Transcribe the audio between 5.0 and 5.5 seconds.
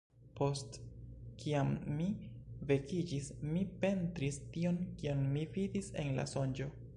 kion mi